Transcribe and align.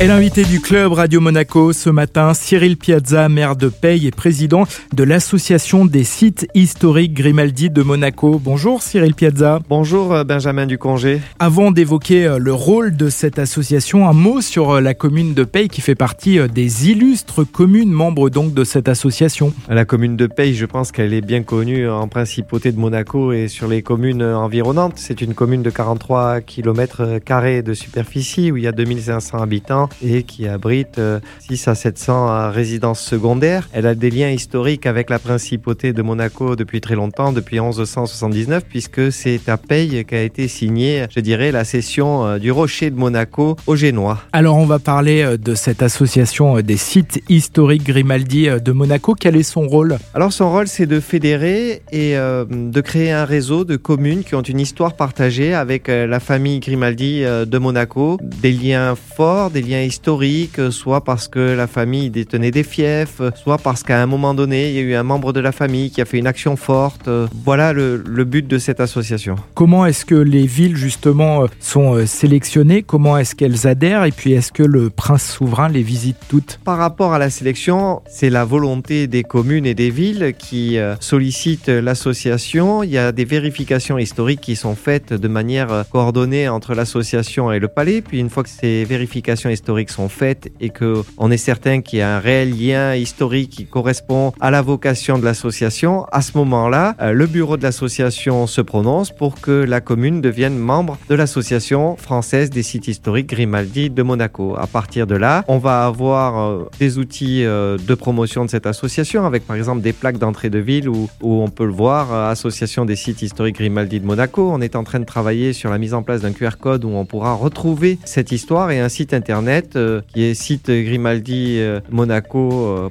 Et 0.00 0.08
l'invité 0.08 0.42
du 0.42 0.60
club 0.60 0.92
Radio 0.92 1.20
Monaco 1.20 1.72
ce 1.72 1.88
matin, 1.88 2.34
Cyril 2.34 2.76
Piazza, 2.76 3.28
maire 3.28 3.54
de 3.54 3.68
Paye 3.68 4.08
et 4.08 4.10
président 4.10 4.64
de 4.92 5.04
l'association 5.04 5.84
des 5.86 6.02
sites 6.02 6.48
historiques 6.52 7.14
Grimaldi 7.14 7.70
de 7.70 7.80
Monaco. 7.84 8.40
Bonjour 8.42 8.82
Cyril 8.82 9.14
Piazza. 9.14 9.60
Bonjour 9.70 10.12
euh, 10.12 10.24
Benjamin 10.24 10.66
Ducongé. 10.66 11.20
Avant 11.38 11.70
d'évoquer 11.70 12.26
euh, 12.26 12.38
le 12.38 12.52
rôle 12.52 12.96
de 12.96 13.08
cette 13.08 13.38
association, 13.38 14.08
un 14.08 14.12
mot 14.12 14.40
sur 14.40 14.72
euh, 14.72 14.80
la 14.80 14.94
commune 14.94 15.32
de 15.32 15.44
Paye 15.44 15.68
qui 15.68 15.80
fait 15.80 15.94
partie 15.94 16.40
des 16.48 16.90
illustres 16.90 17.44
communes 17.44 17.92
membres 17.92 18.30
donc 18.30 18.52
de 18.52 18.64
cette 18.64 18.88
association. 18.88 19.54
La 19.68 19.84
commune 19.84 20.16
de 20.16 20.26
Paye, 20.26 20.56
je 20.56 20.66
pense 20.66 20.90
qu'elle 20.90 21.14
est 21.14 21.20
bien 21.24 21.44
connue 21.44 21.88
en 21.88 22.08
principauté 22.08 22.72
de 22.72 22.80
Monaco 22.80 23.30
et 23.32 23.46
sur 23.46 23.68
les 23.68 23.82
communes 23.82 24.24
environnantes. 24.24 24.94
C'est 24.96 25.22
une 25.22 25.34
commune 25.34 25.62
de 25.62 25.70
43 25.70 26.40
km 26.40 27.20
2 27.24 27.62
de 27.62 27.74
superficie 27.74 28.50
où 28.50 28.56
il 28.56 28.64
y 28.64 28.68
a 28.68 28.72
2500 28.72 29.38
habitants 29.40 29.83
et 30.04 30.22
qui 30.22 30.46
abrite 30.46 31.00
6 31.40 31.68
euh, 31.68 31.70
à 31.70 31.74
700 31.74 32.28
euh, 32.30 32.50
résidences 32.50 33.00
secondaires. 33.00 33.68
Elle 33.72 33.86
a 33.86 33.94
des 33.94 34.10
liens 34.10 34.30
historiques 34.30 34.86
avec 34.86 35.10
la 35.10 35.18
principauté 35.18 35.92
de 35.92 36.02
Monaco 36.02 36.56
depuis 36.56 36.80
très 36.80 36.94
longtemps, 36.94 37.32
depuis 37.32 37.60
1179, 37.60 38.64
puisque 38.68 39.12
c'est 39.12 39.48
à 39.48 39.56
Paye 39.56 40.04
qu'a 40.04 40.22
été 40.22 40.48
signée, 40.48 41.06
je 41.14 41.20
dirais, 41.20 41.50
la 41.52 41.64
cession 41.64 42.26
euh, 42.26 42.38
du 42.38 42.50
rocher 42.50 42.90
de 42.90 42.96
Monaco 42.96 43.56
aux 43.66 43.76
Génois. 43.76 44.18
Alors 44.32 44.56
on 44.56 44.66
va 44.66 44.78
parler 44.78 45.36
de 45.38 45.54
cette 45.54 45.82
association 45.82 46.60
des 46.60 46.76
sites 46.76 47.20
historiques 47.28 47.84
Grimaldi 47.84 48.46
de 48.48 48.72
Monaco. 48.72 49.14
Quel 49.18 49.36
est 49.36 49.42
son 49.42 49.62
rôle 49.66 49.98
Alors 50.14 50.32
son 50.32 50.50
rôle, 50.50 50.68
c'est 50.68 50.86
de 50.86 51.00
fédérer 51.00 51.82
et 51.92 52.14
de 52.14 52.80
créer 52.80 53.12
un 53.12 53.24
réseau 53.24 53.64
de 53.64 53.76
communes 53.76 54.22
qui 54.24 54.34
ont 54.34 54.42
une 54.42 54.60
histoire 54.60 54.94
partagée 54.94 55.54
avec 55.54 55.88
la 55.88 56.20
famille 56.20 56.60
Grimaldi 56.60 57.20
de 57.22 57.58
Monaco, 57.58 58.18
des 58.22 58.52
liens 58.52 58.94
forts, 59.16 59.50
des 59.50 59.62
liens 59.62 59.73
historique, 59.82 60.60
soit 60.70 61.02
parce 61.02 61.26
que 61.28 61.40
la 61.54 61.66
famille 61.66 62.10
détenait 62.10 62.50
des 62.52 62.62
fiefs, 62.62 63.20
soit 63.34 63.58
parce 63.58 63.82
qu'à 63.82 64.00
un 64.00 64.06
moment 64.06 64.34
donné, 64.34 64.68
il 64.68 64.74
y 64.76 64.78
a 64.78 64.82
eu 64.82 64.94
un 64.94 65.02
membre 65.02 65.32
de 65.32 65.40
la 65.40 65.50
famille 65.52 65.90
qui 65.90 66.00
a 66.00 66.04
fait 66.04 66.18
une 66.18 66.26
action 66.26 66.56
forte. 66.56 67.08
Voilà 67.44 67.72
le, 67.72 68.02
le 68.06 68.24
but 68.24 68.46
de 68.46 68.58
cette 68.58 68.80
association. 68.80 69.36
Comment 69.54 69.86
est-ce 69.86 70.04
que 70.04 70.14
les 70.14 70.46
villes, 70.46 70.76
justement, 70.76 71.44
euh, 71.44 71.46
sont 71.60 71.94
euh, 71.94 72.06
sélectionnées 72.06 72.82
Comment 72.82 73.16
est-ce 73.18 73.34
qu'elles 73.34 73.66
adhèrent 73.66 74.04
Et 74.04 74.10
puis, 74.12 74.32
est-ce 74.32 74.52
que 74.52 74.62
le 74.62 74.90
prince 74.90 75.24
souverain 75.32 75.68
les 75.68 75.82
visite 75.82 76.16
toutes 76.28 76.60
Par 76.64 76.76
rapport 76.78 77.14
à 77.14 77.18
la 77.18 77.30
sélection, 77.30 78.02
c'est 78.08 78.30
la 78.30 78.44
volonté 78.44 79.06
des 79.06 79.22
communes 79.22 79.66
et 79.66 79.74
des 79.74 79.90
villes 79.90 80.34
qui 80.38 80.78
euh, 80.78 80.94
sollicitent 81.00 81.68
l'association. 81.68 82.82
Il 82.82 82.90
y 82.90 82.98
a 82.98 83.12
des 83.12 83.24
vérifications 83.24 83.98
historiques 83.98 84.40
qui 84.40 84.56
sont 84.56 84.74
faites 84.74 85.12
de 85.12 85.28
manière 85.28 85.84
coordonnée 85.90 86.48
entre 86.48 86.74
l'association 86.74 87.52
et 87.52 87.58
le 87.58 87.68
palais. 87.68 88.02
Puis, 88.02 88.20
une 88.20 88.30
fois 88.30 88.42
que 88.44 88.50
ces 88.50 88.84
vérifications 88.84 89.50
historiques 89.50 89.63
historiques 89.64 89.90
sont 89.92 90.10
faites 90.10 90.52
et 90.60 90.68
qu'on 90.70 91.30
est 91.30 91.38
certain 91.38 91.80
qu'il 91.80 91.98
y 92.00 92.02
a 92.02 92.16
un 92.16 92.18
réel 92.18 92.50
lien 92.54 92.94
historique 92.94 93.48
qui 93.48 93.64
correspond 93.64 94.34
à 94.38 94.50
la 94.50 94.60
vocation 94.60 95.18
de 95.18 95.24
l'association, 95.24 96.04
à 96.12 96.20
ce 96.20 96.36
moment-là, 96.36 96.94
euh, 97.00 97.12
le 97.12 97.26
bureau 97.26 97.56
de 97.56 97.62
l'association 97.62 98.46
se 98.46 98.60
prononce 98.60 99.10
pour 99.10 99.40
que 99.40 99.50
la 99.52 99.80
commune 99.80 100.20
devienne 100.20 100.58
membre 100.58 100.98
de 101.08 101.14
l'association 101.14 101.96
française 101.96 102.50
des 102.50 102.62
sites 102.62 102.88
historiques 102.88 103.30
Grimaldi 103.30 103.88
de 103.88 104.02
Monaco. 104.02 104.54
À 104.54 104.66
partir 104.66 105.06
de 105.06 105.14
là, 105.16 105.46
on 105.48 105.56
va 105.56 105.86
avoir 105.86 106.38
euh, 106.50 106.68
des 106.78 106.98
outils 106.98 107.42
euh, 107.46 107.78
de 107.78 107.94
promotion 107.94 108.44
de 108.44 108.50
cette 108.50 108.66
association 108.66 109.24
avec 109.24 109.46
par 109.46 109.56
exemple 109.56 109.80
des 109.80 109.94
plaques 109.94 110.18
d'entrée 110.18 110.50
de 110.50 110.58
ville 110.58 110.90
où, 110.90 111.08
on 111.22 111.48
peut 111.48 111.64
le 111.64 111.72
voir, 111.72 112.12
Association 112.28 112.84
des 112.84 112.96
sites 112.96 113.22
historiques 113.22 113.56
Grimaldi 113.56 113.98
de 113.98 114.04
Monaco. 114.04 114.50
On 114.52 114.60
est 114.60 114.76
en 114.76 114.84
train 114.84 115.00
de 115.00 115.04
travailler 115.06 115.54
sur 115.54 115.70
la 115.70 115.78
mise 115.78 115.94
en 115.94 116.02
place 116.02 116.20
d'un 116.20 116.32
QR 116.32 116.58
code 116.60 116.84
où 116.84 116.90
on 116.90 117.06
pourra 117.06 117.32
retrouver 117.32 117.98
cette 118.04 118.30
histoire 118.30 118.70
et 118.70 118.78
un 118.80 118.90
site 118.90 119.14
internet 119.14 119.53
euh, 119.76 120.00
qui 120.12 120.24
est 120.24 120.34
site 120.34 120.66
grimaldi-monaco.fr 120.68 122.90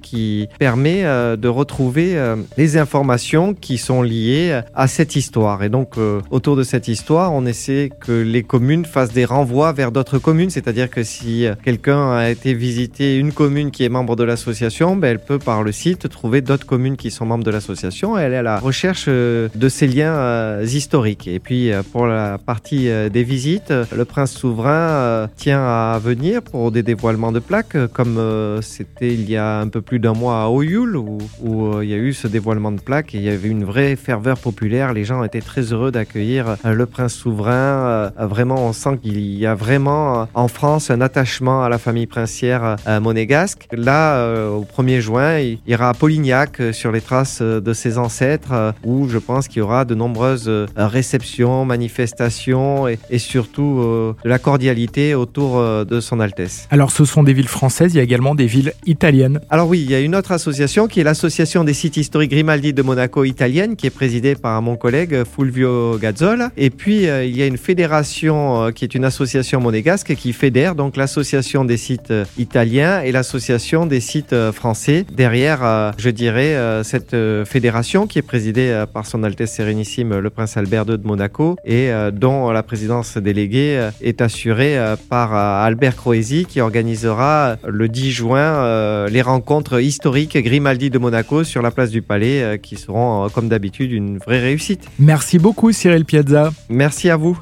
qui 0.00 0.48
permet 0.58 1.04
euh, 1.04 1.36
de 1.36 1.48
retrouver 1.48 2.16
euh, 2.16 2.36
les 2.56 2.76
informations 2.78 3.52
qui 3.52 3.76
sont 3.76 4.00
liées 4.00 4.58
à 4.74 4.86
cette 4.86 5.16
histoire. 5.16 5.62
Et 5.62 5.68
donc, 5.68 5.96
autour 6.30 6.56
de 6.56 6.62
cette 6.62 6.88
histoire, 6.88 7.32
on 7.34 7.44
essaie 7.44 7.90
que 8.00 8.12
les 8.22 8.42
communes 8.42 8.84
fassent 8.86 9.12
des 9.12 9.24
renvois 9.24 9.72
vers 9.72 9.90
d'autres 9.92 10.18
communes, 10.18 10.50
c'est-à-dire 10.50 10.90
que 10.90 11.02
si 11.02 11.44
quelqu'un 11.64 12.12
a 12.12 12.30
été 12.30 12.54
visiter 12.54 13.18
une 13.18 13.32
commune 13.32 13.70
qui 13.72 13.84
est 13.84 13.88
membre 13.88 14.14
de 14.16 14.24
l'association, 14.24 14.96
ben, 14.96 15.08
elle 15.08 15.18
peut 15.18 15.38
par 15.38 15.62
le 15.62 15.72
site 15.72 16.08
trouver 16.08 16.40
d'autres 16.40 16.64
communes 16.66 16.96
qui 16.96 17.10
sont 17.10 17.26
membres 17.26 17.44
de 17.44 17.50
l'association. 17.50 18.16
Elle 18.16 18.32
est 18.32 18.36
à 18.38 18.42
la 18.42 18.58
recherche 18.58 19.06
de 19.08 19.68
ces 19.68 19.86
liens 19.86 20.60
historiques. 20.62 21.28
Et 21.28 21.38
puis, 21.38 21.70
pour 21.92 22.06
la 22.06 22.38
partie 22.38 22.88
des 23.12 23.24
visites, 23.24 23.70
le 23.94 24.04
prince 24.04 24.32
souverain 24.32 25.28
tient 25.36 25.49
à 25.52 25.98
venir 26.02 26.42
pour 26.42 26.70
des 26.70 26.82
dévoilements 26.82 27.32
de 27.32 27.38
plaques, 27.38 27.74
euh, 27.74 27.88
comme 27.88 28.18
euh, 28.18 28.60
c'était 28.62 29.12
il 29.14 29.28
y 29.30 29.36
a 29.36 29.58
un 29.60 29.68
peu 29.68 29.80
plus 29.82 29.98
d'un 29.98 30.12
mois 30.14 30.44
à 30.44 30.48
Oyul, 30.48 30.96
où, 30.96 31.18
euh, 31.46 31.80
il 31.84 31.90
y 31.90 31.94
a 31.94 31.96
eu 31.96 32.12
ce 32.12 32.26
dévoilement 32.28 32.72
de 32.72 32.80
plaques 32.80 33.14
et 33.14 33.18
il 33.18 33.24
y 33.24 33.28
avait 33.28 33.48
une 33.48 33.64
vraie 33.64 33.96
ferveur 33.96 34.38
populaire. 34.38 34.92
Les 34.92 35.04
gens 35.04 35.24
étaient 35.24 35.40
très 35.40 35.72
heureux 35.72 35.90
d'accueillir 35.90 36.56
le 36.64 36.86
prince 36.86 37.14
souverain. 37.14 38.10
Vraiment, 38.18 38.56
on 38.66 38.72
sent 38.72 38.98
qu'il 39.02 39.18
y 39.38 39.46
a 39.46 39.54
vraiment 39.54 40.28
en 40.34 40.48
France 40.48 40.90
un 40.90 41.00
attachement 41.00 41.64
à 41.64 41.68
la 41.68 41.78
famille 41.78 42.06
princière 42.06 42.76
monégasque. 43.00 43.66
Là, 43.72 44.24
au 44.50 44.64
1er 44.64 45.00
juin, 45.00 45.38
il 45.38 45.58
ira 45.66 45.88
à 45.88 45.94
Polignac 45.94 46.60
sur 46.72 46.92
les 46.92 47.00
traces 47.00 47.40
de 47.42 47.72
ses 47.72 47.98
ancêtres, 47.98 48.74
où 48.84 49.08
je 49.08 49.18
pense 49.18 49.48
qu'il 49.48 49.58
y 49.58 49.62
aura 49.62 49.84
de 49.84 49.94
nombreuses 49.94 50.50
réceptions, 50.76 51.64
manifestations 51.64 52.86
et, 52.88 52.98
et 53.08 53.18
surtout 53.18 53.80
de 54.24 54.28
la 54.28 54.38
cordialité 54.38 55.14
autour 55.14 55.39
euh, 55.40 55.84
de 55.84 56.00
Son 56.00 56.20
Altesse. 56.20 56.66
Alors 56.70 56.90
ce 56.90 57.04
sont 57.04 57.22
des 57.22 57.32
villes 57.32 57.48
françaises, 57.48 57.94
il 57.94 57.96
y 57.96 58.00
a 58.00 58.02
également 58.02 58.34
des 58.34 58.46
villes 58.46 58.72
italiennes. 58.86 59.40
Alors 59.48 59.68
oui, 59.68 59.80
il 59.80 59.90
y 59.90 59.94
a 59.94 60.00
une 60.00 60.14
autre 60.14 60.32
association 60.32 60.86
qui 60.88 61.00
est 61.00 61.04
l'association 61.04 61.64
des 61.64 61.72
sites 61.72 61.96
historiques 61.96 62.30
Grimaldi 62.32 62.72
de 62.72 62.82
Monaco 62.82 63.24
italienne 63.24 63.76
qui 63.76 63.86
est 63.86 63.90
présidée 63.90 64.34
par 64.34 64.60
mon 64.62 64.76
collègue 64.76 65.22
Fulvio 65.24 65.96
Gazzola. 65.98 66.50
Et 66.56 66.70
puis 66.70 67.06
euh, 67.08 67.24
il 67.24 67.36
y 67.36 67.42
a 67.42 67.46
une 67.46 67.56
fédération 67.56 68.64
euh, 68.64 68.70
qui 68.72 68.84
est 68.84 68.94
une 68.94 69.04
association 69.04 69.60
monégasque 69.60 70.14
qui 70.16 70.32
fédère 70.32 70.74
donc 70.74 70.96
l'association 70.96 71.64
des 71.64 71.76
sites 71.76 72.12
italiens 72.38 73.00
et 73.02 73.12
l'association 73.12 73.86
des 73.86 74.00
sites 74.00 74.34
français. 74.52 75.06
Derrière, 75.12 75.92
je 75.96 76.10
dirais, 76.10 76.56
cette 76.82 77.14
fédération 77.46 78.06
qui 78.06 78.18
est 78.18 78.22
présidée 78.22 78.84
par 78.92 79.06
Son 79.06 79.22
Altesse 79.22 79.52
Sérénissime 79.52 80.18
le 80.18 80.30
Prince 80.30 80.56
Albert 80.56 80.84
II 80.88 80.98
de 80.98 81.06
Monaco 81.06 81.56
et 81.64 81.90
dont 82.12 82.50
la 82.50 82.62
présidence 82.62 83.16
déléguée 83.16 83.88
est 84.02 84.20
assurée 84.20 84.78
par 85.08 85.29
à 85.32 85.62
euh, 85.62 85.66
Albert 85.66 85.96
Croesi 85.96 86.44
qui 86.48 86.60
organisera 86.60 87.20
euh, 87.64 87.68
le 87.68 87.88
10 87.88 88.10
juin 88.12 88.38
euh, 88.38 89.08
les 89.08 89.22
rencontres 89.22 89.80
historiques 89.80 90.36
Grimaldi 90.36 90.90
de 90.90 90.98
Monaco 90.98 91.44
sur 91.44 91.62
la 91.62 91.70
place 91.70 91.90
du 91.90 92.02
Palais 92.02 92.58
qui 92.62 92.76
seront 92.76 93.28
comme 93.30 93.48
d'habitude 93.48 93.92
une 93.92 94.18
vraie 94.18 94.40
réussite. 94.40 94.88
Merci 94.98 95.38
beaucoup 95.38 95.72
Cyril 95.72 96.04
Piazza. 96.04 96.50
Merci 96.68 97.10
à 97.10 97.16
vous. 97.16 97.40